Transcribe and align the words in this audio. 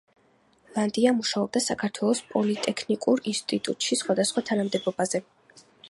ლანდია 0.77 1.11
მუშაობდა 1.17 1.61
საქართველოს 1.65 2.21
პოლიტექნიკურ 2.33 3.23
ინსტიტუტში 3.35 3.99
სხვადასხვა 4.03 4.45
თანამდებობაზე. 4.51 5.25